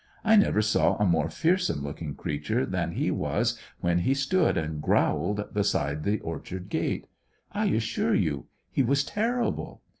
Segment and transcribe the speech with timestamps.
[0.23, 4.81] I never saw a more fearsome looking creature than he was when he stood and
[4.81, 7.05] growled beside the orchard gate.
[7.51, 9.83] I assure you he was terrible.